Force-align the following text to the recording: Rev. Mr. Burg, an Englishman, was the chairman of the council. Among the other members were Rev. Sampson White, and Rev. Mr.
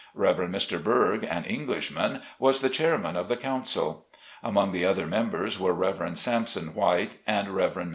Rev. 0.15 0.37
Mr. 0.37 0.83
Burg, 0.83 1.23
an 1.29 1.45
Englishman, 1.45 2.23
was 2.39 2.61
the 2.61 2.71
chairman 2.71 3.15
of 3.15 3.27
the 3.27 3.37
council. 3.37 4.07
Among 4.41 4.71
the 4.71 4.83
other 4.83 5.05
members 5.05 5.59
were 5.59 5.73
Rev. 5.75 6.17
Sampson 6.17 6.73
White, 6.73 7.17
and 7.27 7.49
Rev. 7.49 7.73
Mr. 7.75 7.89